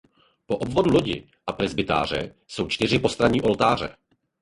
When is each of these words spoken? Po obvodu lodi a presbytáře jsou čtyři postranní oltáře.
Po 0.45 0.57
obvodu 0.57 0.89
lodi 0.89 1.27
a 1.47 1.51
presbytáře 1.51 2.35
jsou 2.47 2.67
čtyři 2.67 2.99
postranní 2.99 3.41
oltáře. 3.41 3.95